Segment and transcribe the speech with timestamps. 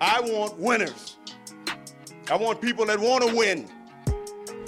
[0.00, 1.16] I want winners.
[2.28, 3.68] I want people that want to win.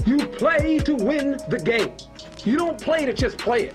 [0.07, 1.97] You play to win the game.
[2.45, 3.75] You don't play to just play it.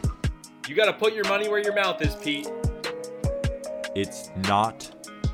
[0.67, 2.49] You got to put your money where your mouth is, Pete.
[3.95, 4.89] It's not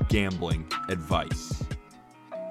[0.08, 1.62] gambling advice.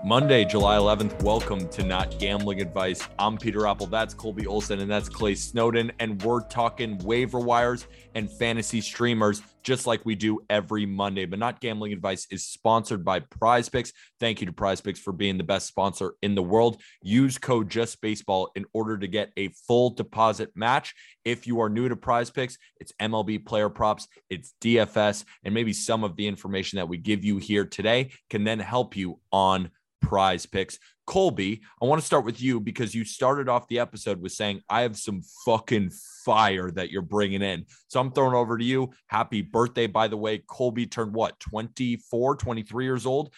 [0.06, 1.22] Monday, July 11th.
[1.22, 3.06] Welcome to Not Gambling Advice.
[3.20, 3.88] I'm Peter Appel.
[3.88, 5.92] That's Colby Olson, and that's Clay Snowden.
[6.00, 11.26] And we're talking waiver wires and fantasy streamers, just like we do every Monday.
[11.26, 13.92] But Not Gambling Advice is sponsored by Prize Picks.
[14.18, 16.82] Thank you to Prize Picks for being the best sponsor in the world.
[17.02, 20.96] Use code Just Baseball in order to get a full deposit match.
[21.26, 25.74] If you are new to Prize Picks, it's MLB player props, it's DFS, and maybe
[25.74, 29.70] some of the information that we give you here today can then help you on
[30.02, 30.80] prize picks.
[31.06, 34.62] Colby, I want to start with you because you started off the episode with saying,
[34.70, 35.92] I have some fucking
[36.26, 37.66] fire that you're bringing in.
[37.88, 38.92] So I'm throwing over to you.
[39.08, 40.40] Happy birthday, by the way.
[40.40, 43.34] Colby turned what, 24, 23 years old?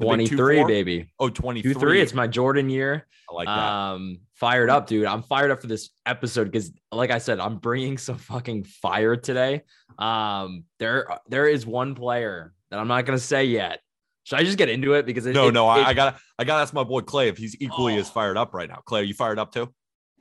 [0.00, 1.12] 23, baby.
[1.18, 1.74] Oh, 23.
[1.74, 2.00] 23.
[2.00, 3.06] It's my Jordan year.
[3.30, 3.52] I like that.
[3.52, 5.04] Um, fired up, dude.
[5.04, 9.16] I'm fired up for this episode because, like I said, I'm bringing some fucking fire
[9.16, 9.62] today.
[9.98, 13.80] Um, there, there is one player that I'm not gonna say yet
[14.24, 15.06] should I just get into it?
[15.06, 17.28] Because it, no, it, no, it, I, I, gotta, I gotta ask my boy Clay
[17.28, 18.00] if he's equally oh.
[18.00, 18.80] as fired up right now.
[18.84, 19.72] Clay, are you fired up too?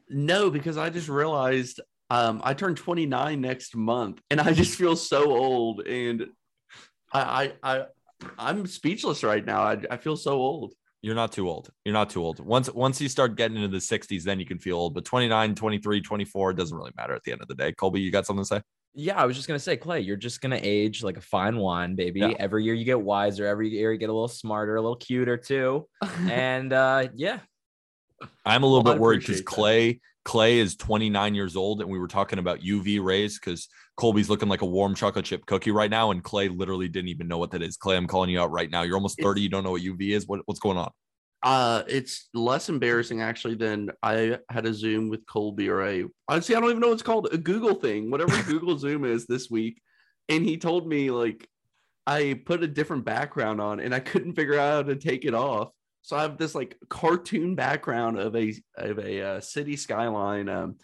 [0.10, 4.96] No, because I just realized um, I turn 29 next month, and I just feel
[4.96, 6.28] so old, and
[7.14, 7.86] I, I, I
[8.38, 9.62] I'm speechless right now.
[9.62, 10.74] I, I feel so old.
[11.02, 11.70] You're not too old.
[11.86, 12.40] You're not too old.
[12.40, 14.94] Once once you start getting into the 60s, then you can feel old.
[14.94, 17.72] But 29, 23, 24 doesn't really matter at the end of the day.
[17.72, 18.62] Colby, you got something to say?
[18.94, 21.96] Yeah, I was just gonna say, Clay, you're just gonna age like a fine wine,
[21.96, 22.22] baby.
[22.22, 22.34] Yeah.
[22.40, 25.38] Every year you get wiser, every year you get a little smarter, a little cuter
[25.38, 25.88] too.
[26.30, 27.40] and uh yeah.
[28.46, 31.98] I'm a little well, bit worried because Clay Clay is 29 years old, and we
[31.98, 33.68] were talking about UV rays because
[33.98, 37.28] Colby's looking like a warm chocolate chip cookie right now, and Clay literally didn't even
[37.28, 37.78] know what that is.
[37.78, 38.84] Clay, I'm calling you out right now.
[38.84, 39.40] You're almost 30.
[39.40, 40.28] It's, you don't know what UV is.
[40.28, 40.92] What, what's going on?
[41.42, 46.06] Uh, it's less embarrassing actually than I had a Zoom with Colby or a.
[46.28, 46.54] I see.
[46.54, 49.82] I don't even know what's called a Google thing, whatever Google Zoom is this week,
[50.28, 51.48] and he told me like
[52.06, 55.34] I put a different background on, and I couldn't figure out how to take it
[55.34, 55.70] off.
[56.02, 60.50] So I have this like cartoon background of a of a uh, city skyline.
[60.50, 60.76] Um,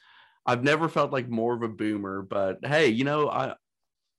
[0.46, 3.56] I've never felt like more of a boomer, but hey, you know, I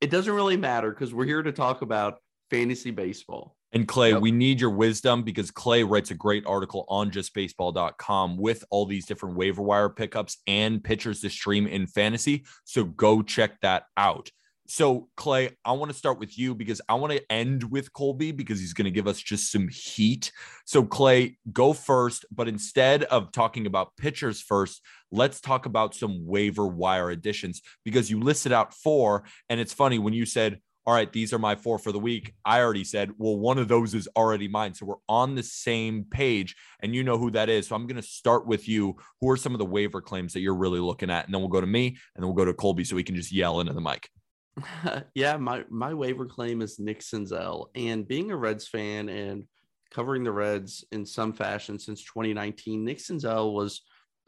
[0.03, 2.19] it doesn't really matter because we're here to talk about
[2.51, 3.56] fantasy baseball.
[3.77, 4.23] And Clay, yep.
[4.23, 9.05] we need your wisdom because Clay writes a great article on justbaseball.com with all these
[9.05, 12.47] different waiver wire pickups and pitchers to stream in fantasy.
[12.65, 14.31] So go check that out.
[14.67, 18.33] So, Clay, I want to start with you because I want to end with Colby
[18.33, 20.33] because he's going to give us just some heat.
[20.65, 22.25] So, Clay, go first.
[22.33, 24.81] But instead of talking about pitchers first,
[25.13, 29.25] let's talk about some waiver wire additions because you listed out four.
[29.51, 32.33] And it's funny when you said, all right, these are my four for the week.
[32.45, 34.73] I already said, well, one of those is already mine.
[34.73, 37.67] So we're on the same page and you know who that is.
[37.67, 38.95] So I'm going to start with you.
[39.21, 41.25] Who are some of the waiver claims that you're really looking at?
[41.25, 43.17] And then we'll go to me and then we'll go to Colby so we can
[43.17, 44.09] just yell into the mic.
[45.15, 47.67] yeah, my, my waiver claim is Nick Senzel.
[47.75, 49.45] And being a Reds fan and
[49.91, 53.83] covering the Reds in some fashion since 2019, Nick Senzel was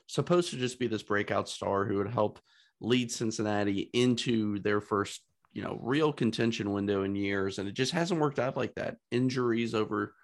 [0.08, 2.40] supposed to just be this breakout star who would help
[2.80, 7.92] lead Cincinnati into their first you know, real contention window in years, and it just
[7.92, 8.96] hasn't worked out like that.
[9.10, 10.14] Injuries over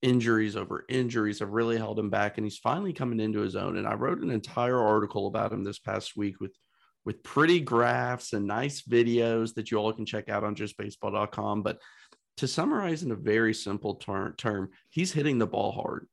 [0.00, 3.76] injuries over injuries have really held him back, and he's finally coming into his own.
[3.76, 6.54] And I wrote an entire article about him this past week with
[7.04, 11.62] with pretty graphs and nice videos that you all can check out on justbaseball.com.
[11.62, 11.78] But
[12.36, 16.06] to summarize in a very simple ter- term, he's hitting the ball hard.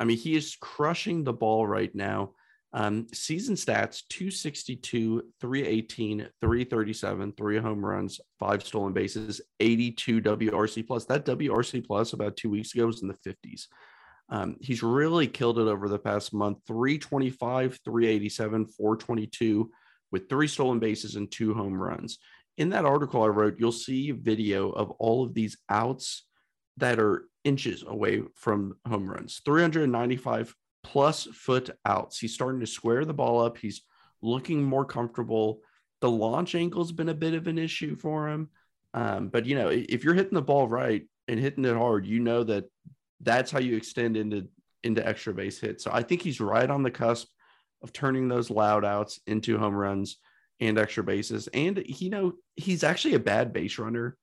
[0.00, 2.32] I mean, he is crushing the ball right now.
[2.72, 11.06] Um, season stats 262, 318, 337, three home runs, five stolen bases, 82 WRC plus.
[11.06, 13.66] That WRC plus about two weeks ago was in the 50s.
[14.30, 19.70] Um, he's really killed it over the past month 325, 387, 422
[20.10, 22.18] with three stolen bases and two home runs.
[22.58, 26.24] In that article I wrote, you'll see video of all of these outs
[26.76, 30.54] that are inches away from home runs 395
[30.88, 32.18] plus foot outs.
[32.18, 33.58] He's starting to square the ball up.
[33.58, 33.82] He's
[34.22, 35.60] looking more comfortable.
[36.00, 38.48] The launch angle's been a bit of an issue for him.
[38.94, 42.20] Um, but you know, if you're hitting the ball right and hitting it hard, you
[42.20, 42.64] know that
[43.20, 44.48] that's how you extend into
[44.82, 45.84] into extra base hits.
[45.84, 47.28] So I think he's right on the cusp
[47.82, 50.16] of turning those loud outs into home runs
[50.58, 51.48] and extra bases.
[51.48, 54.16] And you know, he's actually a bad base runner,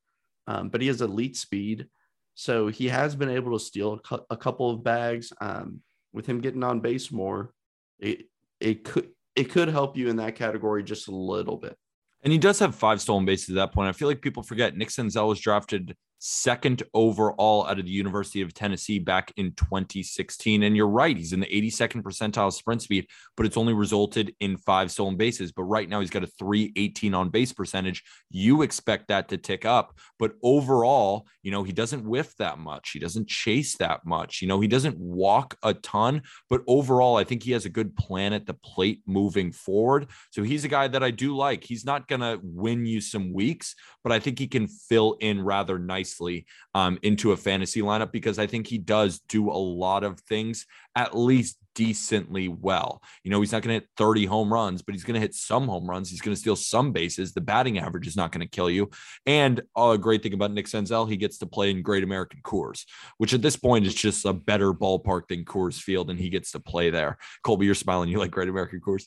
[0.47, 1.85] um, but he has elite speed.
[2.33, 3.99] So he has been able to steal
[4.31, 5.31] a, couple of bags.
[5.39, 5.81] Um,
[6.15, 7.51] with him getting on base more,
[7.99, 8.25] it
[8.59, 11.77] it could it could help you in that category just a little bit.
[12.23, 13.89] And he does have five stolen bases at that point.
[13.89, 18.53] I feel like people forget Senzel was drafted second overall out of the University of
[18.53, 20.63] Tennessee back in 2016.
[20.63, 23.07] And you're right, he's in the 82nd percentile sprint speed,
[23.37, 25.51] but it's only resulted in five stolen bases.
[25.51, 28.03] But right now he's got a 318 on base percentage.
[28.29, 29.97] You expect that to tick up.
[30.17, 32.91] But overall, you know, he doesn't whiff that much.
[32.91, 34.41] He doesn't chase that much.
[34.41, 36.23] You know, he doesn't walk a ton.
[36.49, 40.07] But overall, I think he has a good plan at the plate moving forward.
[40.31, 41.63] So he's a guy that I do like.
[41.63, 45.43] He's not going to win you some weeks, but I think he can fill in
[45.43, 49.53] rather nicely nicely um, into a fantasy lineup because I think he does do a
[49.53, 50.65] lot of things
[50.95, 53.01] at least decently well.
[53.23, 55.33] You know, he's not going to hit 30 home runs, but he's going to hit
[55.33, 56.09] some home runs.
[56.09, 57.33] He's going to steal some bases.
[57.33, 58.89] The batting average is not going to kill you.
[59.25, 62.85] And a great thing about Nick Senzel, he gets to play in Great American Coors,
[63.17, 66.51] which at this point is just a better ballpark than Coors Field, and he gets
[66.51, 67.17] to play there.
[67.43, 68.09] Colby, you're smiling.
[68.09, 69.03] You like Great American Coors?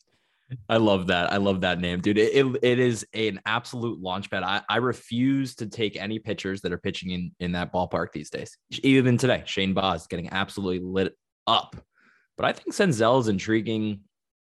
[0.68, 1.32] I love that.
[1.32, 2.16] I love that name, dude.
[2.16, 4.42] It, it, it is an absolute launch pad.
[4.42, 8.30] I, I refuse to take any pitchers that are pitching in, in that ballpark these
[8.30, 8.56] days.
[8.82, 11.14] Even today, Shane Baz getting absolutely lit
[11.46, 11.76] up.
[12.36, 14.00] But I think Senzel is intriguing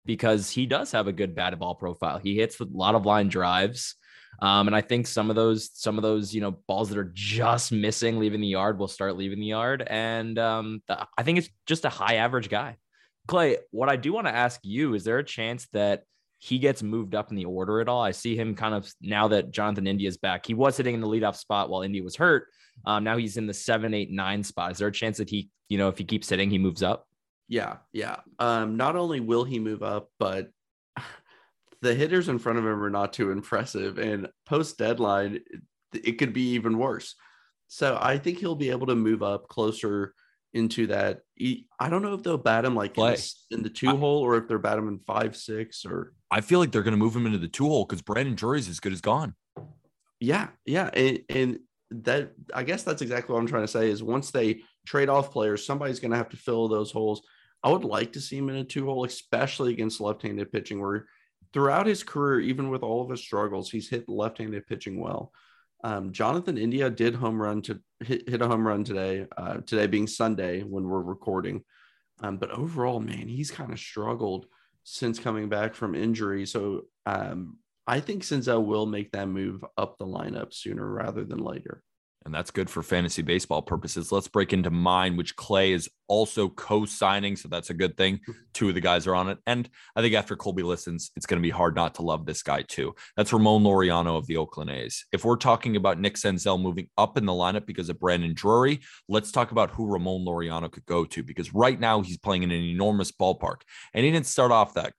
[0.04, 2.18] because he does have a good batted ball profile.
[2.18, 3.94] He hits a lot of line drives.
[4.42, 7.12] Um, and I think some of those, some of those, you know, balls that are
[7.14, 9.84] just missing leaving the yard will start leaving the yard.
[9.86, 10.82] And um,
[11.16, 12.76] I think it's just a high average guy.
[13.26, 16.02] Clay, what I do want to ask you is there a chance that
[16.38, 18.02] he gets moved up in the order at all?
[18.02, 20.46] I see him kind of now that Jonathan India is back.
[20.46, 22.48] He was sitting in the leadoff spot while India was hurt.
[22.84, 24.72] Um, now he's in the seven, eight, nine spot.
[24.72, 27.06] Is there a chance that he, you know, if he keeps sitting, he moves up?
[27.48, 28.16] Yeah, yeah.
[28.38, 30.50] Um, not only will he move up, but
[31.82, 33.98] the hitters in front of him are not too impressive.
[33.98, 37.14] And post deadline, it, it could be even worse.
[37.68, 40.14] So I think he'll be able to move up closer
[40.54, 41.20] into that.
[41.80, 44.36] I don't know if they'll bat him like in the, in the, two hole or
[44.36, 47.14] if they're bat him in five, six, or I feel like they're going to move
[47.14, 49.34] him into the two hole because Brandon Drury's as good as gone.
[50.20, 51.58] Yeah, yeah, and, and
[51.90, 55.32] that I guess that's exactly what I'm trying to say is once they trade off
[55.32, 57.22] players, somebody's going to have to fill those holes.
[57.62, 61.06] I would like to see him in a two hole, especially against left-handed pitching, where
[61.52, 65.32] throughout his career, even with all of his struggles, he's hit left-handed pitching well.
[65.84, 69.26] Um, Jonathan India did home run to hit, hit a home run today.
[69.36, 71.62] Uh, today being Sunday when we're recording,
[72.20, 74.46] um, but overall, man, he's kind of struggled
[74.82, 76.46] since coming back from injury.
[76.46, 81.38] So um, I think Senzel will make that move up the lineup sooner rather than
[81.38, 81.82] later
[82.24, 84.10] and that's good for fantasy baseball purposes.
[84.10, 88.20] Let's break into mine, which Clay is also co-signing, so that's a good thing.
[88.26, 88.32] Hmm.
[88.52, 91.40] Two of the guys are on it, and I think after Colby listens, it's going
[91.40, 92.94] to be hard not to love this guy too.
[93.16, 95.06] That's Ramon Laureano of the Oakland A's.
[95.12, 98.80] If we're talking about Nick Senzel moving up in the lineup because of Brandon Drury,
[99.08, 102.50] let's talk about who Ramon Laureano could go to because right now he's playing in
[102.50, 103.62] an enormous ballpark,
[103.92, 104.92] and he didn't start off that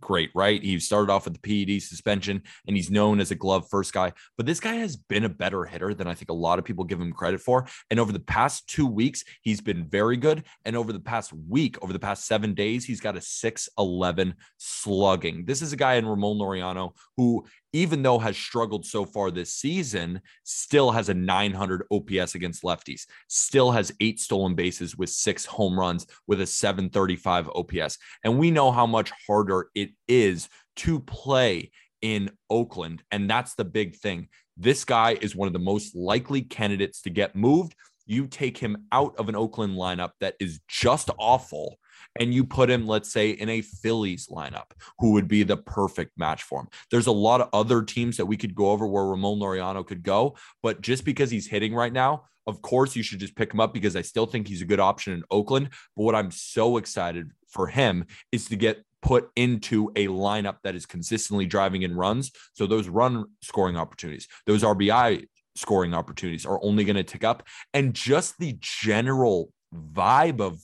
[0.00, 0.62] great, right?
[0.62, 4.12] He started off with the PED suspension and he's known as a glove first guy,
[4.36, 6.84] but this guy has been a better hitter than I think a lot of people
[6.84, 7.66] give him credit for.
[7.90, 10.37] And over the past two weeks, he's been very good.
[10.64, 15.44] And over the past week, over the past seven days, he's got a 6'11 slugging.
[15.44, 19.52] This is a guy in Ramon Laureano who even though has struggled so far this
[19.52, 25.44] season, still has a 900 OPS against lefties, still has eight stolen bases with six
[25.44, 27.98] home runs with a 735 OPS.
[28.24, 33.02] And we know how much harder it is to play in Oakland.
[33.10, 34.28] And that's the big thing.
[34.56, 37.74] This guy is one of the most likely candidates to get moved.
[38.08, 41.78] You take him out of an Oakland lineup that is just awful
[42.18, 46.18] and you put him, let's say, in a Phillies lineup, who would be the perfect
[46.18, 46.68] match for him.
[46.90, 50.02] There's a lot of other teams that we could go over where Ramon Laureano could
[50.02, 53.60] go, but just because he's hitting right now, of course, you should just pick him
[53.60, 55.68] up because I still think he's a good option in Oakland.
[55.94, 60.74] But what I'm so excited for him is to get put into a lineup that
[60.74, 62.32] is consistently driving in runs.
[62.54, 65.26] So those run scoring opportunities, those RBI
[65.58, 67.42] scoring opportunities are only going to tick up.
[67.74, 70.60] And just the general vibe of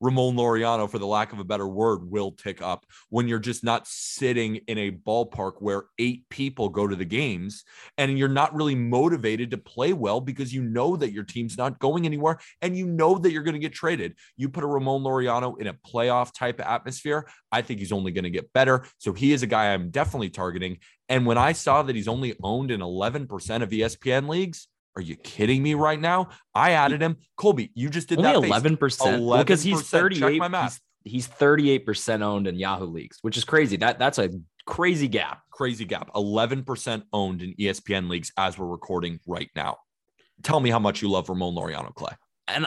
[0.00, 3.64] Ramon Laureano, for the lack of a better word, will tick up when you're just
[3.64, 7.64] not sitting in a ballpark where eight people go to the games
[7.96, 11.78] and you're not really motivated to play well because you know that your team's not
[11.78, 14.14] going anywhere and you know that you're going to get traded.
[14.36, 18.12] You put a Ramon Laureano in a playoff type of atmosphere, I think he's only
[18.12, 18.84] going to get better.
[18.98, 20.78] So he is a guy I'm definitely targeting.
[21.08, 25.16] And when I saw that he's only owned in 11% of ESPN leagues, are you
[25.16, 26.28] kidding me right now?
[26.54, 27.16] I added him.
[27.36, 28.46] Colby, you just did Only that.
[28.46, 30.42] eleven percent because he's thirty-eight.
[30.42, 33.76] He's, he's thirty-eight percent owned in Yahoo leagues, which is crazy.
[33.76, 34.30] That that's a
[34.66, 35.40] crazy gap.
[35.50, 36.12] Crazy gap.
[36.14, 39.78] 11% owned in ESPN leagues as we're recording right now.
[40.42, 42.12] Tell me how much you love Ramon Laureano, Clay.
[42.46, 42.66] And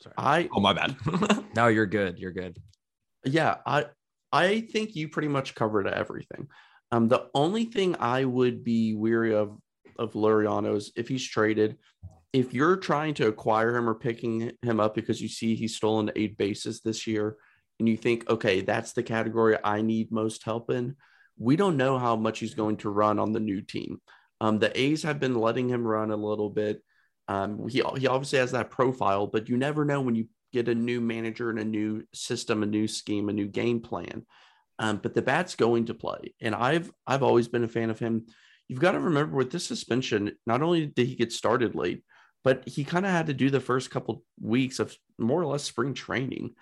[0.00, 0.14] sorry.
[0.18, 0.94] I Oh, my bad.
[1.56, 2.18] no, you're good.
[2.18, 2.58] You're good.
[3.24, 3.86] yeah, I
[4.32, 6.48] I think you pretty much covered everything.
[6.90, 9.56] Um, the only thing I would be weary of
[9.98, 11.78] of Laureano is if he's traded.
[12.32, 16.10] If you're trying to acquire him or picking him up because you see he's stolen
[16.16, 17.36] eight bases this year,
[17.78, 20.96] and you think, okay, that's the category I need most help in,
[21.38, 24.00] we don't know how much he's going to run on the new team.
[24.40, 26.82] Um, the A's have been letting him run a little bit.
[27.28, 30.74] Um, he he obviously has that profile, but you never know when you get a
[30.74, 34.26] new manager and a new system, a new scheme, a new game plan.
[34.78, 37.98] Um, but the bat's going to play, and I've I've always been a fan of
[37.98, 38.26] him.
[38.72, 42.02] You've got to remember with this suspension, not only did he get started late,
[42.42, 45.62] but he kind of had to do the first couple weeks of more or less
[45.62, 46.54] spring training.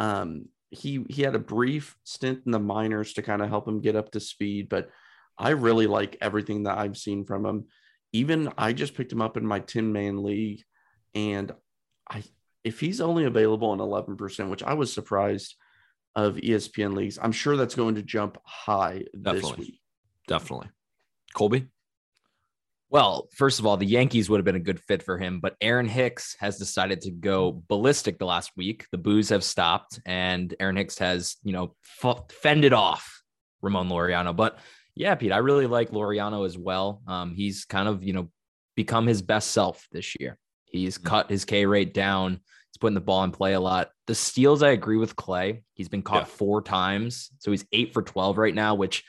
[0.00, 3.80] Um, he he had a brief stint in the minors to kind of help him
[3.80, 4.90] get up to speed, but
[5.38, 7.66] I really like everything that I've seen from him.
[8.12, 10.64] Even I just picked him up in my 10 man league,
[11.14, 11.52] and
[12.10, 12.24] I
[12.64, 15.54] if he's only available in 11%, which I was surprised
[16.16, 19.78] of ESPN leagues, I'm sure that's going to jump high this week.
[20.26, 20.70] Definitely.
[21.34, 21.66] Colby?
[22.90, 25.56] Well, first of all, the Yankees would have been a good fit for him, but
[25.62, 28.86] Aaron Hicks has decided to go ballistic the last week.
[28.92, 31.74] The boos have stopped, and Aaron Hicks has, you know,
[32.42, 33.22] fended off
[33.62, 34.36] Ramon Laureano.
[34.36, 34.58] But
[34.94, 37.00] yeah, Pete, I really like Laureano as well.
[37.06, 38.30] Um, he's kind of, you know,
[38.76, 40.36] become his best self this year.
[40.66, 41.04] He's Mhm.
[41.04, 42.32] cut his K rate down.
[42.32, 43.90] He's putting the ball in play a lot.
[44.06, 45.62] The steals, I agree with Clay.
[45.72, 46.34] He's been caught Yeah.
[46.36, 49.02] four times, so he's eight for twelve right now, which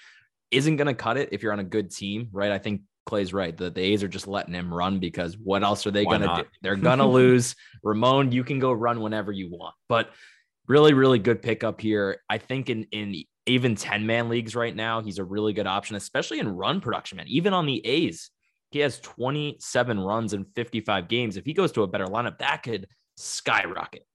[0.53, 2.51] isn't going to cut it if you're on a good team, right?
[2.51, 3.55] I think Clay's right.
[3.55, 6.43] The, the A's are just letting him run because what else are they going to
[6.43, 6.43] do?
[6.62, 7.55] They're going to lose.
[7.83, 9.75] Ramon, you can go run whenever you want.
[9.89, 10.10] But
[10.67, 12.22] really, really good pickup here.
[12.29, 15.98] I think in in even 10 man leagues right now, he's a really good option,
[15.98, 17.27] especially in run production, man.
[17.27, 18.29] Even on the A's,
[18.72, 21.36] he has 27 runs in 55 games.
[21.36, 24.05] If he goes to a better lineup, that could skyrocket.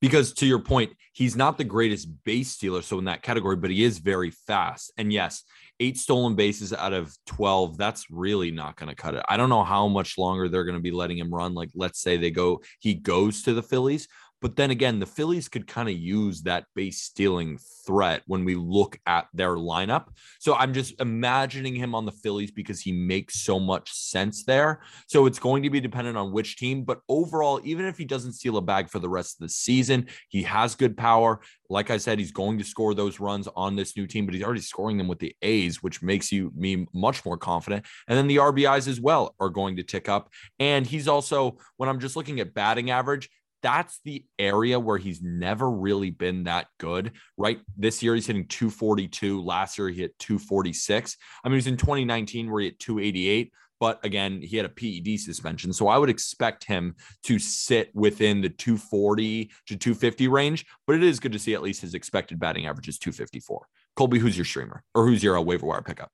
[0.00, 3.70] because to your point, he's not the greatest base stealer, so in that category, but
[3.70, 4.92] he is very fast.
[4.96, 5.44] And yes,
[5.80, 9.24] eight stolen bases out of 12, that's really not going to cut it.
[9.28, 11.54] I don't know how much longer they're going to be letting him run.
[11.54, 14.06] Like, let's say they go, he goes to the Phillies.
[14.40, 18.54] But then again, the Phillies could kind of use that base stealing threat when we
[18.54, 20.06] look at their lineup.
[20.38, 24.80] So I'm just imagining him on the Phillies because he makes so much sense there.
[25.08, 26.84] So it's going to be dependent on which team.
[26.84, 30.08] But overall, even if he doesn't steal a bag for the rest of the season,
[30.28, 31.40] he has good power.
[31.68, 34.42] Like I said, he's going to score those runs on this new team, but he's
[34.42, 37.86] already scoring them with the A's, which makes you me much more confident.
[38.08, 40.30] And then the RBIs as well are going to tick up.
[40.58, 43.28] And he's also, when I'm just looking at batting average,
[43.62, 47.60] that's the area where he's never really been that good, right?
[47.76, 49.42] This year he's hitting 242.
[49.42, 51.16] Last year he hit 246.
[51.44, 53.52] I mean, he was in 2019 where he hit 288.
[53.78, 55.72] But again, he had a PED suspension.
[55.72, 60.66] So I would expect him to sit within the 240 to 250 range.
[60.86, 63.66] But it is good to see at least his expected batting average is 254.
[63.96, 66.10] Colby, who's your streamer or who's your uh, waiver wire pickup?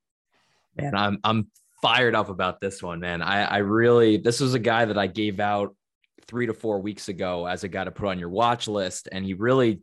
[0.76, 1.49] Man, I'm I'm
[1.83, 3.23] fired up about this one, man.
[3.23, 5.75] I I really this was a guy that I gave out
[6.28, 9.25] three to four weeks ago as a guy to put on your watch list, and
[9.25, 9.80] he really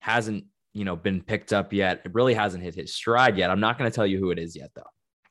[0.00, 2.02] hasn't you know been picked up yet.
[2.04, 3.50] It really hasn't hit his stride yet.
[3.50, 4.82] I'm not going to tell you who it is yet, though.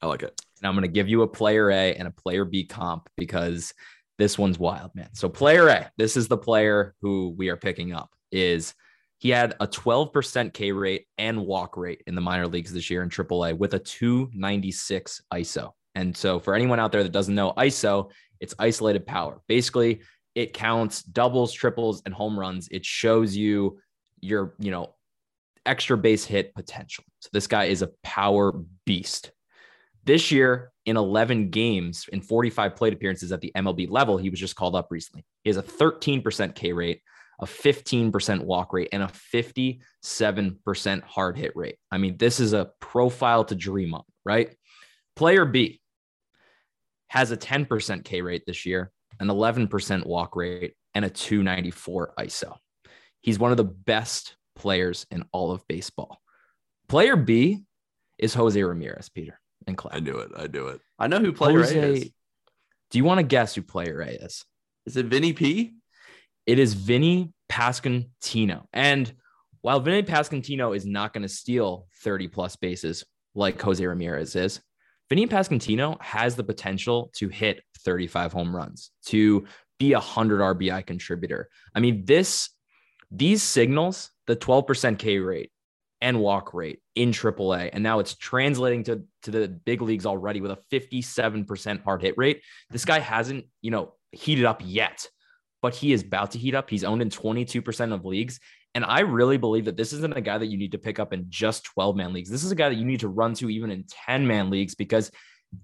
[0.01, 0.39] I like it.
[0.61, 3.73] And I'm going to give you a player A and a player B comp because
[4.17, 5.09] this one's wild, man.
[5.13, 8.73] So player A, this is the player who we are picking up is
[9.19, 13.03] he had a 12% K rate and walk rate in the minor leagues this year
[13.03, 15.71] in AAA with a 296 ISO.
[15.95, 19.39] And so for anyone out there that doesn't know ISO, it's isolated power.
[19.47, 20.01] Basically,
[20.35, 22.67] it counts doubles, triples, and home runs.
[22.71, 23.79] It shows you
[24.21, 24.95] your, you know,
[25.65, 27.03] extra base hit potential.
[27.19, 28.53] So this guy is a power
[28.85, 29.31] beast.
[30.05, 34.39] This year, in 11 games, in 45 plate appearances at the MLB level, he was
[34.39, 35.23] just called up recently.
[35.43, 37.01] He has a 13% K rate,
[37.39, 41.77] a 15% walk rate, and a 57% hard hit rate.
[41.89, 44.53] I mean, this is a profile to dream on, right?
[45.15, 45.79] Player B
[47.07, 52.55] has a 10% K rate this year, an 11% walk rate, and a 294 ISO.
[53.21, 56.19] He's one of the best players in all of baseball.
[56.87, 57.63] Player B
[58.19, 59.91] is Jose Ramirez, Peter and Clay.
[59.95, 60.31] I knew it.
[60.35, 60.81] I knew it.
[60.99, 62.11] I know who player Jose, A is.
[62.91, 64.45] Do you want to guess who player A is?
[64.85, 65.73] Is it Vinny P?
[66.45, 68.65] It is Vinny Pasquantino.
[68.73, 69.11] And
[69.61, 74.59] while Vinny Pasquantino is not going to steal 30 plus bases like Jose Ramirez is,
[75.13, 79.45] Vinny Pasquantino has the potential to hit 35 home runs, to
[79.77, 81.49] be a 100 RBI contributor.
[81.75, 82.49] I mean, this
[83.11, 85.51] these signals, the 12% K rate
[86.01, 90.41] and walk rate in AAA, and now it's translating to, to the big leagues already
[90.41, 92.41] with a 57% hard hit rate.
[92.71, 95.07] This guy hasn't, you know, heated up yet,
[95.61, 96.71] but he is about to heat up.
[96.71, 98.39] He's owned in 22% of leagues.
[98.75, 101.13] And I really believe that this isn't a guy that you need to pick up
[101.13, 102.29] in just 12 man leagues.
[102.29, 104.73] This is a guy that you need to run to even in 10 man leagues
[104.73, 105.11] because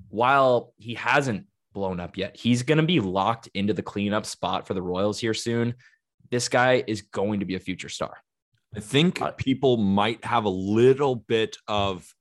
[0.09, 4.67] while he hasn't blown up yet, he's going to be locked into the cleanup spot
[4.67, 5.73] for the Royals here soon.
[6.29, 8.17] This guy is going to be a future star.
[8.75, 12.13] I think uh, people might have a little bit of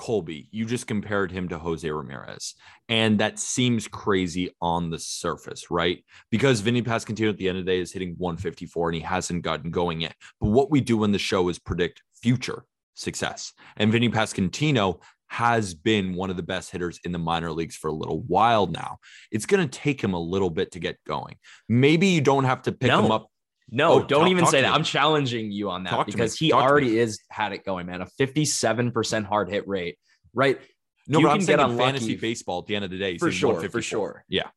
[0.00, 0.48] Colby.
[0.50, 2.54] You just compared him to Jose Ramirez.
[2.88, 6.02] And that seems crazy on the surface, right?
[6.30, 9.42] Because Vinny Pasquantino at the end of the day is hitting 154 and he hasn't
[9.42, 10.14] gotten going yet.
[10.40, 12.64] But what we do in the show is predict future
[12.94, 13.52] success.
[13.76, 17.88] And Vinny Pasquantino has been one of the best hitters in the minor leagues for
[17.88, 18.96] a little while now.
[19.30, 21.36] It's going to take him a little bit to get going.
[21.68, 23.04] Maybe you don't have to pick No.
[23.04, 23.26] him up.
[23.70, 24.68] No, Oh, don't talk- even talk say that.
[24.68, 24.74] me.
[24.74, 28.00] I'm challenging you on that Talk because he Talk already is had it going, man.
[28.02, 29.96] A 57% hard hit rate,
[30.34, 30.58] right?
[31.06, 32.90] No, You but I'm can saying get in unlucky fantasy baseball at the end of
[32.90, 33.18] the day.
[33.18, 34.24] for sure, for sure.
[34.28, 34.48] Yeah.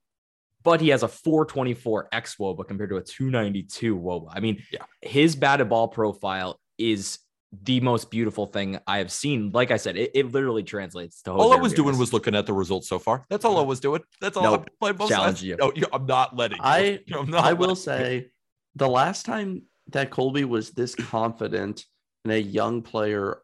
[0.63, 4.29] But he has a 424 X WOBA compared to a 292 WOBA.
[4.33, 4.79] I mean, Yeah.
[5.01, 7.19] his batted ball profile is
[7.61, 9.51] the most beautiful thing I have seen.
[9.53, 12.45] Like I said, it, it literally translates to All I was doing was looking at
[12.47, 13.25] the results so far.
[13.29, 14.01] That's all I was doing.
[14.21, 14.43] That's all.
[14.43, 15.43] No, I'm playing both challenge sides.
[15.43, 15.55] you.
[15.57, 16.57] No, I'm not letting.
[16.57, 16.63] you.
[16.63, 18.27] I- I'm not I will letting- say
[18.75, 21.85] the last time that Colby was this confident
[22.25, 23.41] in a young player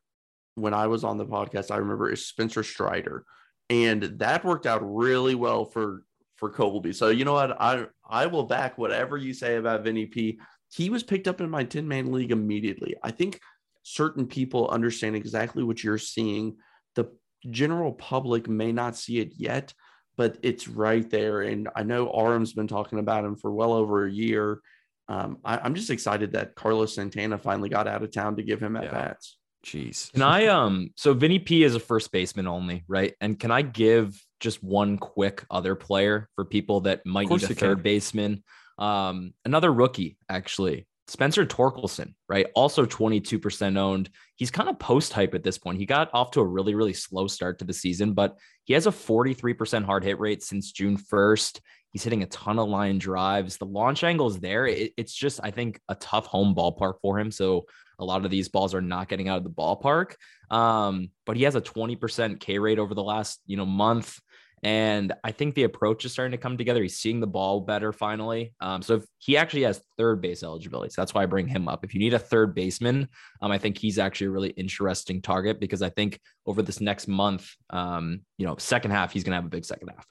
[0.55, 3.25] when I was on the podcast, I remember is Spencer Strider.
[3.69, 6.03] And that worked out really well for
[6.39, 6.93] for Colby.
[6.93, 7.59] So you know what?
[7.61, 10.39] I I will back whatever you say about Vinny P.
[10.71, 12.95] He was picked up in my 10-man league immediately.
[13.03, 13.39] I think
[13.83, 16.57] certain people understand exactly what you're seeing.
[16.95, 17.11] The
[17.49, 19.73] general public may not see it yet,
[20.15, 21.41] but it's right there.
[21.41, 24.61] And I know Arm's been talking about him for well over a year.
[25.09, 28.61] Um, I, I'm just excited that Carlos Santana finally got out of town to give
[28.61, 28.91] him at Yeah.
[28.91, 29.37] bats.
[29.65, 30.13] Jeez.
[30.13, 33.13] Can I um so Vinny P is a first baseman only, right?
[33.19, 37.47] And can I give just one quick other player for people that might course need
[37.47, 37.67] a you can.
[37.67, 38.43] third baseman?
[38.77, 40.87] Um another rookie actually.
[41.09, 42.45] Spencer Torkelson, right?
[42.53, 44.11] Also 22% owned.
[44.35, 45.79] He's kind of post hype at this point.
[45.79, 48.85] He got off to a really, really slow start to the season, but he has
[48.85, 51.61] a 43% hard hit rate since June 1st.
[51.91, 53.57] He's hitting a ton of line drives.
[53.57, 54.67] The launch angle is there.
[54.67, 57.31] It- it's just, I think, a tough home ballpark for him.
[57.31, 57.65] So
[57.97, 60.13] a lot of these balls are not getting out of the ballpark.
[60.51, 64.19] Um, but he has a 20% K rate over the last, you know, month.
[64.63, 66.81] And I think the approach is starting to come together.
[66.81, 68.53] He's seeing the ball better finally.
[68.59, 71.67] Um, so if he actually has third base eligibility, so that's why I bring him
[71.67, 71.83] up.
[71.83, 73.07] If you need a third baseman,
[73.41, 77.07] um, I think he's actually a really interesting target because I think over this next
[77.07, 80.05] month, um, you know, second half, he's gonna have a big second half.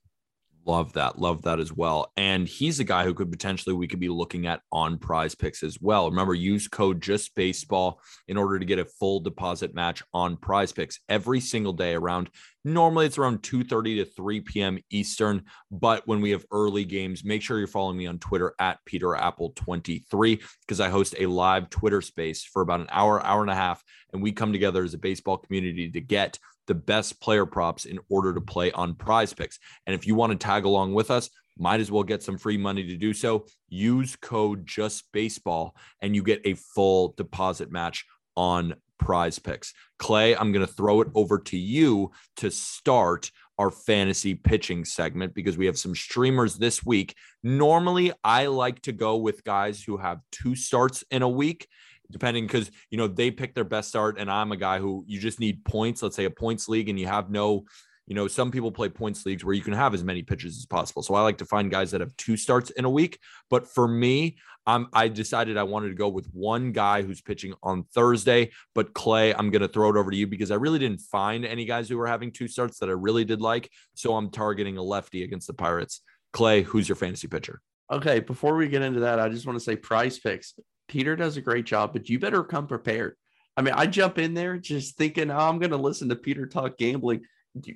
[0.68, 1.18] Love that.
[1.18, 2.12] Love that as well.
[2.18, 5.62] And he's a guy who could potentially we could be looking at on prize picks
[5.62, 6.10] as well.
[6.10, 10.70] Remember, use code just baseball in order to get a full deposit match on prize
[10.70, 12.28] picks every single day around
[12.64, 14.78] normally it's around 2:30 to 3 p.m.
[14.90, 15.44] Eastern.
[15.70, 19.14] But when we have early games, make sure you're following me on Twitter at Peter
[19.14, 23.50] Appel 23 because I host a live Twitter space for about an hour, hour and
[23.50, 27.46] a half, and we come together as a baseball community to get the best player
[27.46, 29.58] props in order to play on prize picks.
[29.86, 32.56] And if you want to tag along with us, might as well get some free
[32.56, 33.46] money to do so.
[33.68, 38.04] Use code just baseball and you get a full deposit match
[38.36, 39.72] on prize picks.
[39.98, 45.34] Clay, I'm going to throw it over to you to start our fantasy pitching segment
[45.34, 47.14] because we have some streamers this week.
[47.42, 51.66] Normally, I like to go with guys who have two starts in a week
[52.10, 55.20] depending because you know they pick their best start and i'm a guy who you
[55.20, 57.64] just need points let's say a points league and you have no
[58.08, 60.66] you know some people play points leagues where you can have as many pitches as
[60.66, 63.18] possible so i like to find guys that have two starts in a week
[63.50, 67.54] but for me I'm, i decided i wanted to go with one guy who's pitching
[67.62, 70.78] on thursday but clay i'm going to throw it over to you because i really
[70.78, 74.16] didn't find any guys who were having two starts that i really did like so
[74.16, 76.00] i'm targeting a lefty against the pirates
[76.32, 79.64] clay who's your fantasy pitcher Okay, before we get into that, I just want to
[79.64, 80.54] say prize picks.
[80.88, 83.14] Peter does a great job, but you better come prepared.
[83.56, 86.46] I mean, I jump in there just thinking, oh, I'm going to listen to Peter
[86.46, 87.22] talk gambling.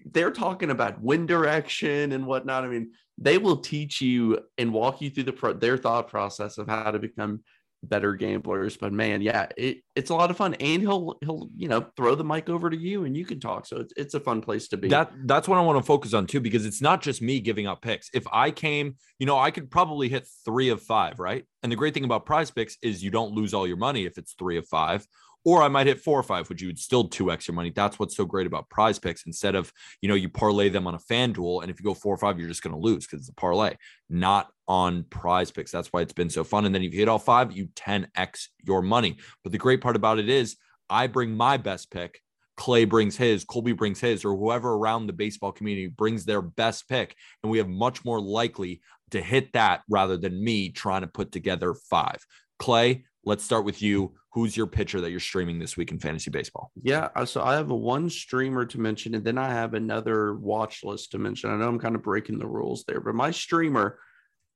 [0.07, 2.65] They're talking about wind direction and whatnot.
[2.65, 6.59] I mean, they will teach you and walk you through the pro- their thought process
[6.59, 7.41] of how to become
[7.83, 8.77] better gamblers.
[8.77, 10.55] But man, yeah, it, it's a lot of fun.
[10.55, 13.67] And he'll he'll you know throw the mic over to you and you can talk.
[13.67, 14.89] So it's it's a fun place to be.
[14.89, 17.67] That that's what I want to focus on too, because it's not just me giving
[17.67, 18.09] up picks.
[18.15, 21.45] If I came, you know, I could probably hit three of five, right?
[21.63, 24.19] And the great thing about prize picks is you don't lose all your money if
[24.19, 25.07] it's three of five
[25.45, 27.71] or I might hit four or five, which you would still two extra money.
[27.71, 29.27] That's what's so great about prize picks.
[29.27, 32.15] Instead of, you know, you parlay them on a FanDuel, and if you go four
[32.15, 33.75] or five, you're just going to lose because it's a parlay,
[34.09, 35.73] not on prize picks.
[35.73, 36.65] That's why it's been so fun.
[36.65, 39.19] And then if you hit all five, you 10x your money.
[39.43, 40.57] But the great part about it is
[40.89, 42.21] I bring my best pick.
[42.57, 46.89] Clay brings his, Colby brings his, or whoever around the baseball community brings their best
[46.89, 47.17] pick.
[47.43, 51.33] And we have much more likely to hit that rather than me trying to put
[51.33, 52.25] together five.
[52.59, 56.31] Clay, let's start with you who's your pitcher that you're streaming this week in fantasy
[56.31, 56.71] baseball?
[56.83, 60.35] Yeah, uh, so I have a one streamer to mention, and then I have another
[60.35, 61.51] watch list to mention.
[61.51, 63.99] I know I'm kind of breaking the rules there, but my streamer,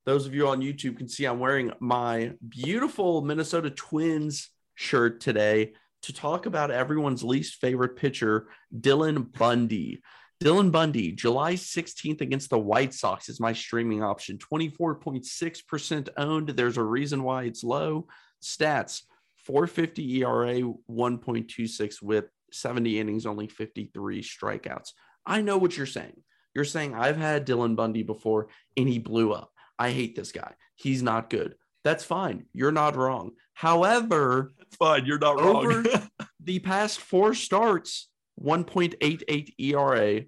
[0.05, 5.73] those of you on YouTube can see I'm wearing my beautiful Minnesota Twins shirt today
[6.03, 10.01] to talk about everyone's least favorite pitcher, Dylan Bundy.
[10.43, 14.37] Dylan Bundy, July 16th against the White Sox is my streaming option.
[14.37, 16.49] 24.6% owned.
[16.49, 18.07] There's a reason why it's low.
[18.41, 19.01] Stats
[19.47, 20.55] 450 ERA,
[20.91, 24.89] 1.26 whip, 70 innings, only 53 strikeouts.
[25.25, 26.21] I know what you're saying.
[26.53, 29.51] You're saying I've had Dylan Bundy before and he blew up.
[29.79, 30.53] I hate this guy.
[30.75, 31.55] He's not good.
[31.85, 32.47] That's fine.
[32.51, 33.31] You're not wrong.
[33.53, 35.05] However, it's fine.
[35.05, 35.85] You're not wrong.
[36.43, 38.09] the past four starts,
[38.43, 40.25] 1.88 ERA,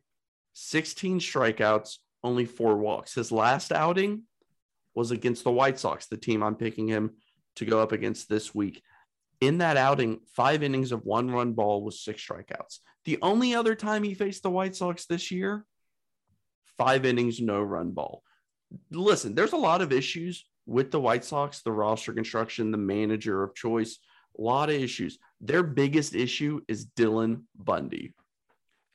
[0.53, 3.15] 16 strikeouts, only four walks.
[3.15, 4.23] His last outing
[4.95, 7.17] was against the White Sox, the team I'm picking him
[7.57, 8.81] to go up against this week
[9.41, 12.79] in that outing, five innings of one run ball with six strikeouts.
[13.05, 15.65] The only other time he faced the White Sox this year,
[16.77, 18.23] five innings, no run ball.
[18.91, 23.41] Listen, there's a lot of issues with the White Sox, the roster construction, the manager
[23.43, 23.99] of choice,
[24.37, 25.17] a lot of issues.
[25.41, 28.13] Their biggest issue is Dylan Bundy.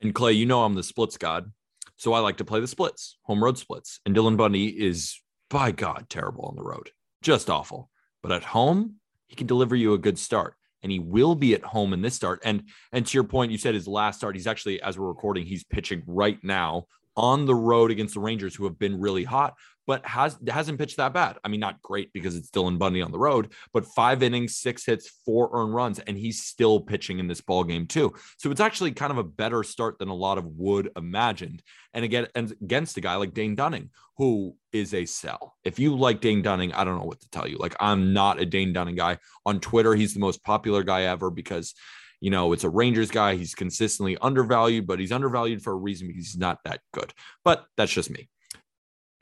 [0.00, 1.50] And Clay, you know I'm the splits god.
[1.96, 4.00] So I like to play the splits, home road splits.
[4.04, 6.90] And Dylan Bundy is, by God, terrible on the road.
[7.22, 7.90] Just awful.
[8.22, 8.96] But at home,
[9.34, 12.14] he can deliver you a good start and he will be at home in this
[12.14, 12.40] start.
[12.44, 15.44] And and to your point, you said his last start, he's actually, as we're recording,
[15.44, 16.84] he's pitching right now
[17.16, 19.54] on the road against the Rangers, who have been really hot
[19.86, 21.36] but has hasn't pitched that bad.
[21.44, 24.84] I mean, not great because it's Dylan Bundy on the road, but five innings, six
[24.86, 28.12] hits, four earned runs, and he's still pitching in this ball game too.
[28.38, 31.62] So it's actually kind of a better start than a lot of would imagined.
[31.92, 35.54] And again, and against a guy like Dane Dunning, who is a sell.
[35.64, 37.58] If you like Dane Dunning, I don't know what to tell you.
[37.58, 39.94] Like I'm not a Dane Dunning guy on Twitter.
[39.94, 41.74] He's the most popular guy ever because
[42.20, 43.34] you know, it's a Rangers guy.
[43.34, 47.12] He's consistently undervalued, but he's undervalued for a reason because he's not that good.
[47.44, 48.30] But that's just me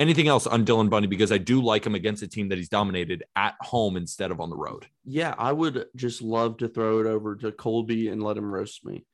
[0.02, 2.68] anything else on Dylan Bundy because I do like him against a team that he's
[2.68, 4.86] dominated at home instead of on the road.
[5.04, 8.84] Yeah, I would just love to throw it over to Colby and let him roast
[8.84, 9.04] me.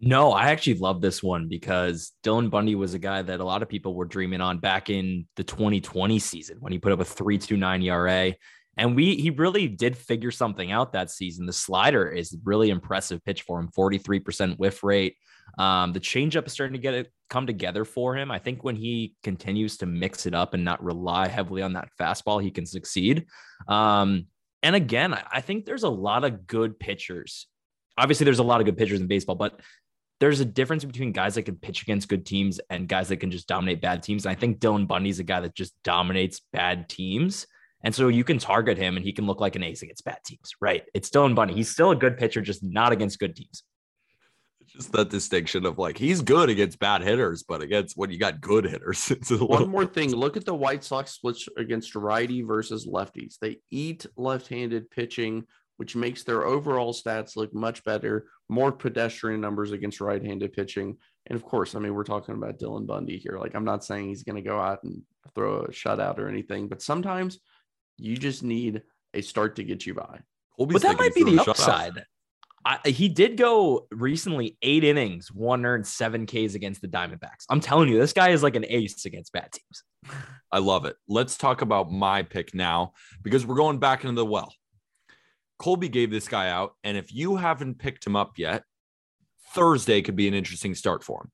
[0.00, 3.62] No, I actually love this one because Dylan Bundy was a guy that a lot
[3.62, 7.04] of people were dreaming on back in the 2020 season when he put up a
[7.04, 8.34] 3.29 ERA.
[8.76, 11.46] And we he really did figure something out that season.
[11.46, 15.16] The slider is really impressive pitch for him, 43% whiff rate.
[15.58, 18.30] Um, the changeup is starting to get it come together for him.
[18.30, 21.88] I think when he continues to mix it up and not rely heavily on that
[22.00, 23.26] fastball, he can succeed.
[23.68, 24.26] Um,
[24.62, 27.46] and again, I think there's a lot of good pitchers.
[27.98, 29.60] Obviously, there's a lot of good pitchers in baseball, but
[30.20, 33.30] there's a difference between guys that can pitch against good teams and guys that can
[33.30, 34.24] just dominate bad teams.
[34.24, 37.46] And I think Dylan Bundy's a guy that just dominates bad teams.
[37.84, 40.18] And so you can target him and he can look like an ace against bad
[40.24, 40.82] teams, right?
[40.94, 41.54] It's Dylan Bundy.
[41.54, 43.62] He's still a good pitcher, just not against good teams
[44.74, 48.40] just that distinction of like he's good against bad hitters, but against when you got
[48.40, 49.08] good hitters.
[49.30, 53.38] One more thing: look at the White Sox splits against righty versus lefties.
[53.38, 55.44] They eat left-handed pitching,
[55.76, 58.26] which makes their overall stats look much better.
[58.48, 62.86] More pedestrian numbers against right-handed pitching, and of course, I mean we're talking about Dylan
[62.86, 63.38] Bundy here.
[63.38, 65.02] Like I'm not saying he's going to go out and
[65.34, 67.38] throw a shutout or anything, but sometimes
[67.96, 70.20] you just need a start to get you by.
[70.56, 72.04] Colby's but that might be the upside.
[72.66, 77.44] I, he did go recently eight innings, one earned seven Ks against the Diamondbacks.
[77.50, 80.16] I'm telling you, this guy is like an ace against bad teams.
[80.50, 80.96] I love it.
[81.06, 84.52] Let's talk about my pick now because we're going back into the well.
[85.58, 88.64] Colby gave this guy out, and if you haven't picked him up yet,
[89.54, 91.30] Thursday could be an interesting start for him.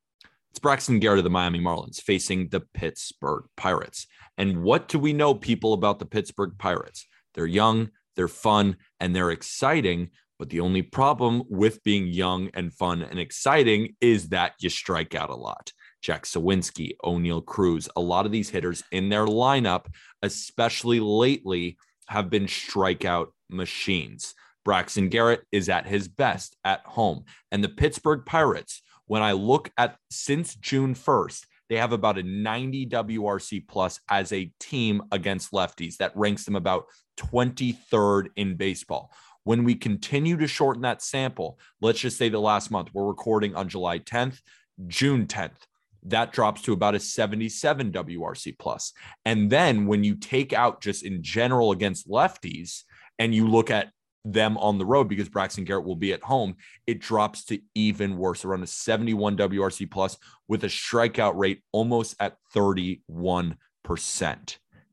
[0.51, 4.07] It's Braxton Garrett of the Miami Marlins facing the Pittsburgh Pirates.
[4.41, 7.07] And what do we know, people, about the Pittsburgh Pirates?
[7.35, 12.73] They're young, they're fun, and they're exciting, but the only problem with being young and
[12.73, 15.75] fun and exciting is that you strike out a lot.
[16.01, 19.85] Jack Suwinski, Oneil Cruz, a lot of these hitters in their lineup,
[20.23, 21.77] especially lately,
[22.09, 24.33] have been strikeout machines.
[24.65, 27.25] Braxton Garrett is at his best at home.
[27.53, 32.23] And the Pittsburgh Pirates, when I look at since June 1st, they have about a
[32.25, 35.97] 90 WRC plus as a team against lefties.
[35.99, 39.13] That ranks them about 23rd in baseball.
[39.45, 43.55] When we continue to shorten that sample, let's just say the last month, we're recording
[43.55, 44.41] on July 10th,
[44.89, 45.67] June 10th,
[46.03, 48.93] that drops to about a 77 WRC plus.
[49.25, 52.83] And then when you take out just in general against lefties
[53.19, 53.93] and you look at
[54.25, 56.57] them on the road because Braxton Garrett will be at home,
[56.87, 60.17] it drops to even worse, around a 71 WRC plus
[60.49, 63.57] with a strikeout rate almost at 31%.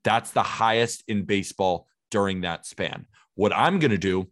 [0.04, 3.06] That's the highest in baseball during that span.
[3.36, 4.28] What I'm going to do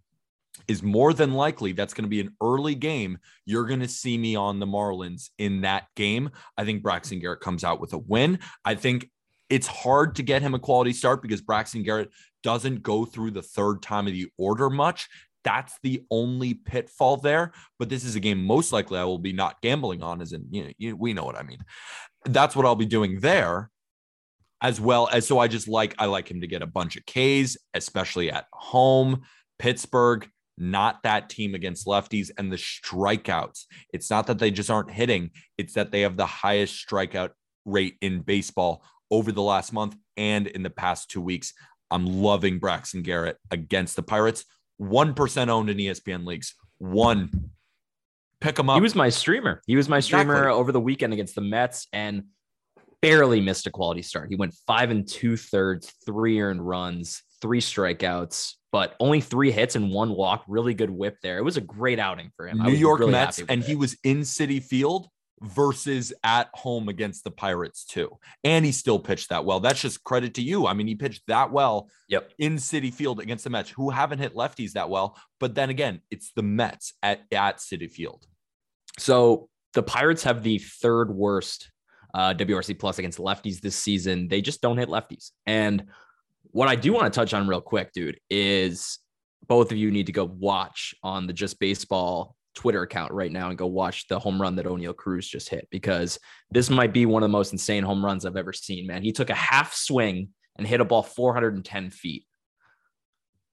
[0.68, 3.18] is more than likely that's going to be an early game.
[3.46, 6.32] You're going to see me on the Marlins in that game.
[6.58, 8.40] I think Braxton Garrett comes out with a win.
[8.64, 9.10] I think
[9.50, 12.10] it's hard to get him a quality start because Braxton Garrett
[12.46, 15.10] doesn't go through the third time of the order much.
[15.44, 17.54] That's the only pitfall there.
[17.80, 20.46] But this is a game most likely I will be not gambling on, as in,
[20.52, 21.58] you know, you, we know what I mean.
[22.24, 23.72] That's what I'll be doing there
[24.62, 27.06] as well as so I just like I like him to get a bunch of
[27.08, 29.24] Ks, especially at home.
[29.58, 33.66] Pittsburgh, not that team against lefties and the strikeouts.
[33.92, 37.32] It's not that they just aren't hitting, it's that they have the highest strikeout
[37.66, 41.54] rate in baseball over the last month and in the past two weeks.
[41.96, 44.44] I'm loving Braxton Garrett against the Pirates.
[44.82, 46.54] 1% owned in ESPN leagues.
[46.78, 47.52] One.
[48.42, 48.76] Pick him up.
[48.76, 49.62] He was my streamer.
[49.66, 50.60] He was my streamer Exactly.
[50.60, 52.24] over the weekend against the Mets and
[53.02, 54.30] barely missed a quality start.
[54.30, 59.78] He went five and two thirds, three earned runs, three strikeouts, but only three hits
[59.78, 60.44] and one walk.
[60.50, 61.38] Really good whip there.
[61.38, 62.58] It was a great outing for him.
[62.62, 63.66] New York really Mets, and it.
[63.66, 65.08] he was in Citi Field
[65.42, 68.18] versus at home against the Pirates too.
[68.44, 69.60] And he still pitched that well.
[69.60, 70.66] That's just credit to you.
[70.68, 72.32] I mean, he pitched that well Yep.
[72.40, 75.18] in Citi Field against the Mets, who haven't hit lefties that well.
[75.40, 78.26] But then again, it's the Mets at, at Citi Field.
[78.98, 81.70] So the Pirates have the third worst
[82.14, 84.30] uh, WRC plus against lefties this season.
[84.30, 85.32] They just don't hit lefties.
[85.46, 85.86] And
[86.52, 89.00] what I do want to touch on real quick, dude, is
[89.48, 93.50] both of you need to go watch on the Just Baseball Twitter account right now
[93.50, 96.18] and go watch the home run that Oneil Cruz just hit because
[96.52, 99.04] this might be one of the most insane home runs I've ever seen, man.
[99.04, 102.26] He took a half swing and hit a ball 410 feet.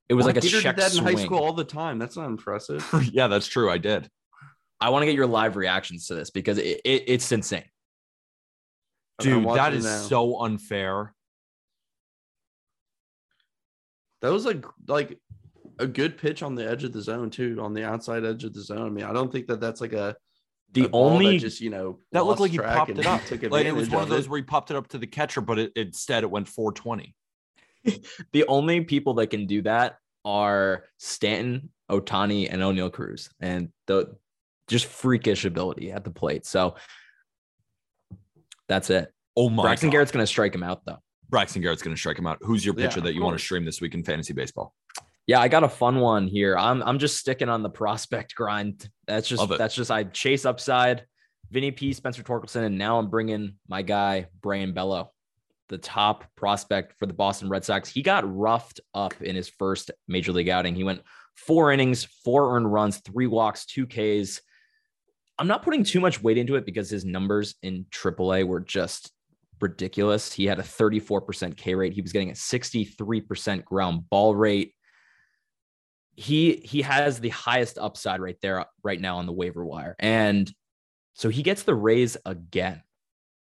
[0.08, 1.16] It was like a check did that in swing.
[1.16, 1.98] high school all the time.
[1.98, 2.86] That's not impressive.
[3.12, 3.70] yeah, that's true.
[3.70, 4.08] I did.
[4.80, 7.64] I want to get your live reactions to this because it, it, it's insane.
[9.20, 9.98] Dude, that is now.
[9.98, 11.14] so unfair.
[14.20, 15.18] That was like like
[15.82, 18.54] a good pitch on the edge of the zone too, on the outside edge of
[18.54, 18.86] the zone.
[18.86, 20.16] I mean, I don't think that that's like a
[20.72, 23.24] The a ball that only just you know That looked like he popped it up.
[23.26, 24.30] Took Like it was one of those it.
[24.30, 27.14] where he popped it up to the catcher, but it, instead it went 420.
[28.32, 34.16] the only people that can do that are Stanton, Ohtani, and Oneil Cruz, and the
[34.68, 36.46] just freakish ability at the plate.
[36.46, 36.76] So
[38.68, 39.12] that's it.
[39.36, 39.92] Oh my Braxton God.
[39.92, 40.98] Garrett's going to strike him out though.
[41.28, 42.38] Braxton Garrett's going to strike him out.
[42.42, 44.74] Who's your pitcher of that you want to stream this week in fantasy baseball?
[45.26, 46.56] Yeah, I got a fun one here.
[46.56, 48.88] I'm I'm just sticking on the prospect grind.
[49.06, 51.04] That's just that's just I chase upside.
[51.50, 55.12] Vinny P, Spencer Torkelson, and now I'm bringing my guy Brayan Bello,
[55.68, 57.90] the top prospect for the Boston Red Sox.
[57.90, 60.74] He got roughed up in his first major league outing.
[60.74, 61.02] He went
[61.36, 64.40] four innings, four earned runs, three walks, two Ks.
[65.38, 69.12] I'm not putting too much weight into it because his numbers in AAA were just
[69.60, 70.32] ridiculous.
[70.32, 71.92] He had a 34% K rate.
[71.92, 74.74] He was getting a 63% ground ball rate
[76.14, 79.96] he he has the highest upside right there right now on the waiver wire.
[79.98, 80.52] And
[81.14, 82.82] so he gets the raise again.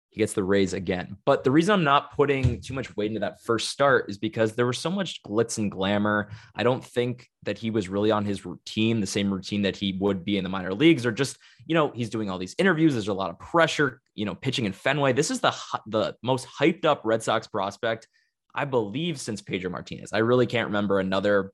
[0.10, 1.18] He gets the raise again.
[1.26, 4.54] But the reason i'm not putting too much weight into that first start is because
[4.54, 6.30] there was so much glitz and glamour.
[6.56, 9.98] I don't think that he was really on his routine the same routine that he
[10.00, 12.94] would be in the minor leagues or just you know he's doing all these interviews.
[12.94, 15.14] There's a lot of pressure you know pitching in fenway.
[15.14, 15.54] This is the
[15.88, 18.08] the most hyped up red sox prospect
[18.54, 20.12] i believe since pedro martinez.
[20.12, 21.54] I really can't remember another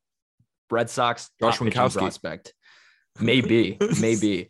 [0.70, 1.98] Red Sox Josh Winkowski.
[2.00, 2.54] prospect.
[3.20, 4.50] Maybe, maybe.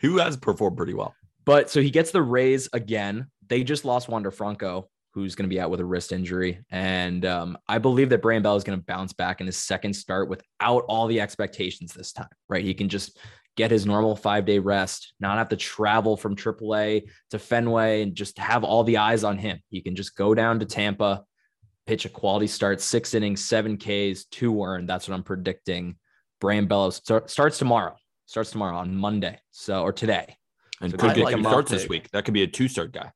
[0.00, 1.14] Who has performed pretty well?
[1.44, 3.26] But so he gets the raise again.
[3.48, 6.60] They just lost Wander Franco, who's going to be out with a wrist injury.
[6.70, 9.94] And um, I believe that Brian Bell is going to bounce back in his second
[9.94, 12.64] start without all the expectations this time, right?
[12.64, 13.18] He can just
[13.56, 18.14] get his normal five day rest, not have to travel from AAA to Fenway and
[18.14, 19.58] just have all the eyes on him.
[19.68, 21.24] He can just go down to Tampa,
[21.86, 24.88] pitch a quality start, six innings, seven Ks, two earned.
[24.88, 25.96] That's what I'm predicting.
[26.40, 27.96] Brayan Bello's start, starts tomorrow.
[28.26, 29.40] Starts tomorrow on Monday.
[29.50, 30.36] So or today.
[30.80, 32.10] And So could I get like him starts this week.
[32.10, 33.12] That could be a two start guy.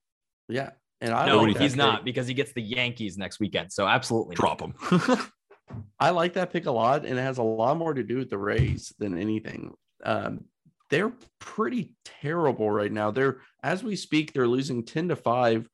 [0.48, 2.04] Yeah, and I no, like he's not pick.
[2.04, 3.72] because he gets the Yankees next weekend.
[3.72, 4.36] So absolutely.
[4.38, 4.58] not.
[4.58, 5.30] Drop him.
[5.98, 8.28] I like that pick a lot, and it has a lot more to do with
[8.28, 9.72] the Rays than anything.
[10.04, 10.44] Um,
[10.90, 13.10] they're pretty terrible right now.
[13.10, 15.68] They're as we speak, they're losing 10 to 5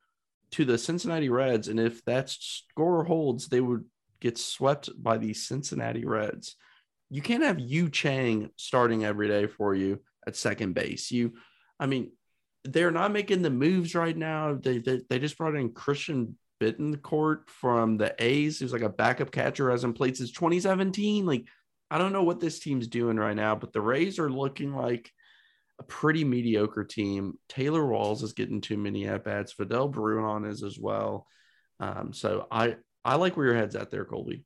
[0.53, 1.69] to the Cincinnati Reds.
[1.69, 3.85] And if that score holds, they would
[4.21, 6.57] get swept by the Cincinnati Reds.
[7.11, 11.11] You can't have Yu Chang starting every day for you at second base.
[11.11, 11.35] You,
[11.79, 12.13] I mean,
[12.65, 14.55] they're not making the moves right now.
[14.55, 19.31] They they, they just brought in Christian Bethancourt from the A's, who's like a backup
[19.31, 21.25] catcher, hasn't played since 2017.
[21.25, 21.47] Like,
[21.91, 25.11] I don't know what this team's doing right now, but the Rays are looking like
[25.81, 27.39] a pretty mediocre team.
[27.49, 29.55] Taylor Walls is getting too many at bats.
[29.55, 31.27] Vidal Bruján is as well.
[31.81, 34.45] Um, so I I like where your head's at there, Colby.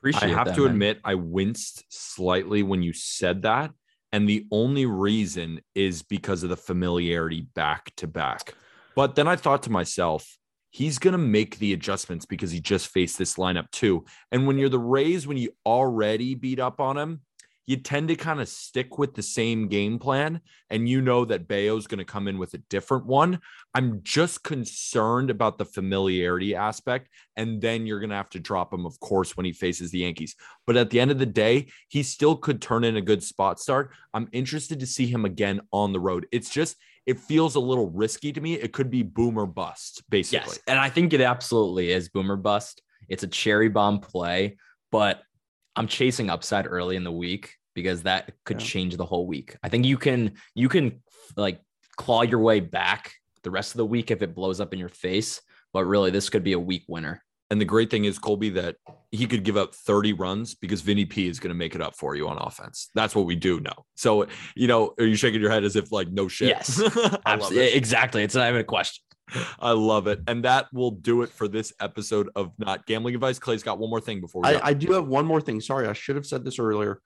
[0.00, 0.70] Appreciate I have that, to man.
[0.70, 3.72] admit, I winced slightly when you said that.
[4.12, 8.54] And the only reason is because of the familiarity back to back.
[8.94, 10.36] But then I thought to myself,
[10.70, 14.04] he's going to make the adjustments because he just faced this lineup too.
[14.30, 17.20] And when you're the Rays, when you already beat up on him,
[17.70, 21.46] you tend to kind of stick with the same game plan and you know that
[21.46, 23.38] Bello's going to come in with a different one.
[23.74, 28.74] I'm just concerned about the familiarity aspect and then you're going to have to drop
[28.74, 30.34] him of course when he faces the Yankees.
[30.66, 33.60] But at the end of the day, he still could turn in a good spot
[33.60, 33.92] start.
[34.12, 36.26] I'm interested to see him again on the road.
[36.32, 38.54] It's just it feels a little risky to me.
[38.54, 40.54] It could be boomer bust basically.
[40.54, 42.82] Yes, and I think it absolutely is boomer bust.
[43.08, 44.56] It's a cherry bomb play,
[44.90, 45.22] but
[45.76, 48.66] I'm chasing upside early in the week because that could yeah.
[48.66, 49.56] change the whole week.
[49.62, 51.02] I think you can you can
[51.36, 51.60] like
[51.96, 54.88] claw your way back the rest of the week if it blows up in your
[54.88, 55.40] face,
[55.72, 57.22] but really this could be a week winner.
[57.50, 58.76] And the great thing is Colby that
[59.10, 61.96] he could give up 30 runs because Vinny P is going to make it up
[61.96, 62.90] for you on offense.
[62.94, 63.86] That's what we do know.
[63.96, 66.48] So, you know, are you shaking your head as if like no shit?
[66.48, 66.80] Yes.
[67.26, 67.66] Absolutely.
[67.66, 67.74] It.
[67.74, 68.22] Eh, exactly.
[68.22, 69.02] It's not even a question.
[69.60, 70.20] I love it.
[70.28, 73.38] And that will do it for this episode of Not Gambling Advice.
[73.38, 75.60] Clay's got one more thing before we I, I, do have one more thing.
[75.60, 77.00] Sorry, I should have said this earlier.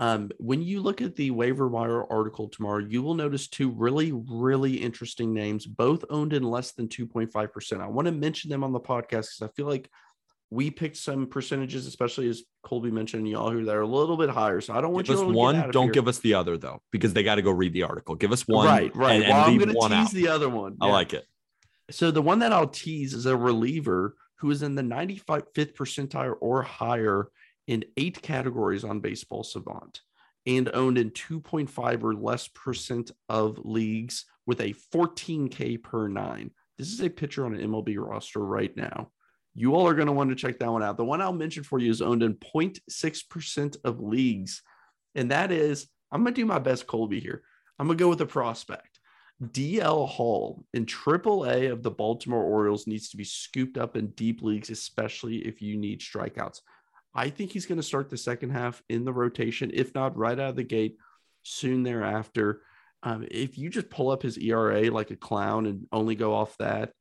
[0.00, 4.12] Um, when you look at the waiver wire article tomorrow, you will notice two really,
[4.12, 7.80] really interesting names, both owned in less than 2.5%.
[7.80, 9.90] I want to mention them on the podcast because I feel like
[10.50, 14.60] we picked some percentages, especially as Colby mentioned, Yahoo, that are a little bit higher.
[14.60, 15.70] So I don't want give you us one.
[15.70, 15.92] Don't here.
[15.92, 18.14] give us the other though, because they got to go read the article.
[18.14, 18.66] Give us one.
[18.66, 19.22] Right, right.
[19.22, 20.12] And, well, and I'm going to tease out.
[20.12, 20.76] the other one.
[20.80, 21.26] I like it.
[21.90, 26.36] So the one that I'll tease is a reliever who is in the 95th percentile
[26.40, 27.28] or higher
[27.68, 30.00] in eight categories on Baseball Savant
[30.46, 36.50] and owned in 2.5 or less percent of leagues with a 14K per nine.
[36.78, 39.10] This is a pitcher on an MLB roster right now.
[39.54, 40.96] You all are going to want to check that one out.
[40.96, 44.62] The one I'll mention for you is owned in 0.6% of leagues.
[45.14, 47.42] And that is, I'm going to do my best Colby here.
[47.78, 49.00] I'm going to go with a prospect.
[49.42, 54.42] DL Hall in AAA of the Baltimore Orioles needs to be scooped up in deep
[54.42, 56.60] leagues, especially if you need strikeouts.
[57.14, 60.38] I think he's going to start the second half in the rotation, if not right
[60.38, 60.96] out of the gate
[61.42, 62.62] soon thereafter.
[63.02, 66.56] Um, if you just pull up his ERA like a clown and only go off
[66.58, 66.92] that,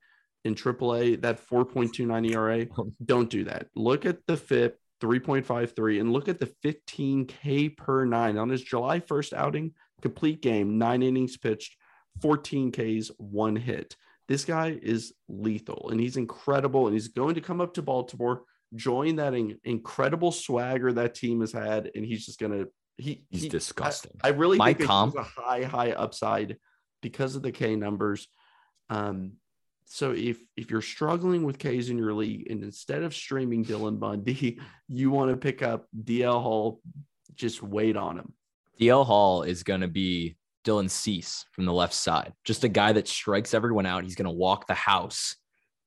[0.47, 2.65] in AAA, that 4.29 ERA,
[3.05, 3.67] don't do that.
[3.75, 8.99] Look at the FIP 3.53 and look at the 15K per nine on his July
[8.99, 11.75] 1st outing, complete game, nine innings pitched,
[12.21, 13.95] 14 Ks, one hit.
[14.27, 16.87] This guy is lethal and he's incredible.
[16.87, 18.43] And he's going to come up to Baltimore,
[18.75, 21.91] join that in- incredible swagger that team has had.
[21.95, 24.13] And he's just to, he, he's he, disgusting.
[24.23, 26.57] I, I really My think comp- he's a high, high upside
[27.01, 28.27] because of the K numbers.
[28.89, 29.33] Um,
[29.89, 33.99] so if if you're struggling with K's in your league, and instead of streaming Dylan
[33.99, 36.81] Bundy, you want to pick up DL Hall,
[37.35, 38.33] just wait on him.
[38.79, 42.91] DL Hall is going to be Dylan Cease from the left side, just a guy
[42.93, 44.03] that strikes everyone out.
[44.03, 45.37] He's going to walk the house,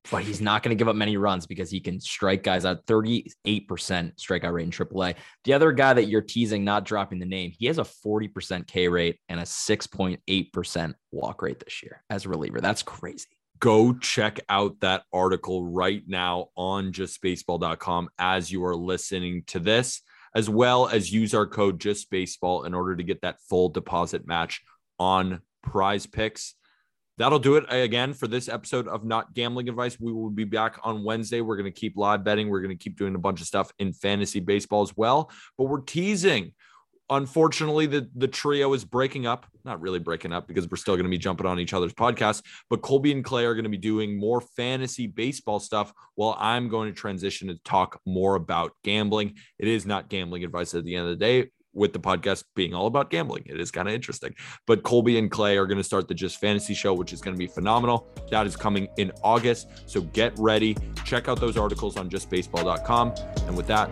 [0.09, 2.85] but he's not going to give up many runs because he can strike guys out
[2.85, 5.15] 38% strikeout rate in AAA.
[5.43, 8.87] The other guy that you're teasing, not dropping the name, he has a 40% K
[8.87, 12.61] rate and a 6.8% walk rate this year as a reliever.
[12.61, 19.43] That's crazy go check out that article right now on justbaseball.com as you are listening
[19.45, 20.01] to this,
[20.35, 24.61] as well as use our code justbaseball in order to get that full deposit match
[24.99, 26.55] on prize picks.
[27.21, 29.99] That'll do it uh, again for this episode of Not Gambling Advice.
[29.99, 31.41] We will be back on Wednesday.
[31.41, 32.49] We're going to keep live betting.
[32.49, 35.65] We're going to keep doing a bunch of stuff in fantasy baseball as well, but
[35.65, 36.53] we're teasing
[37.11, 41.03] unfortunately the the trio is breaking up not really breaking up because we're still going
[41.03, 43.75] to be jumping on each other's podcasts but colby and clay are going to be
[43.75, 49.35] doing more fantasy baseball stuff while i'm going to transition to talk more about gambling
[49.59, 52.73] it is not gambling advice at the end of the day with the podcast being
[52.73, 53.43] all about gambling.
[53.45, 54.33] It is kind of interesting.
[54.67, 57.35] But colby and clay are going to start the just fantasy show which is going
[57.35, 58.07] to be phenomenal.
[58.29, 60.75] That is coming in august so get ready.
[61.05, 63.13] Check out those articles on justbaseball.com
[63.47, 63.89] and with that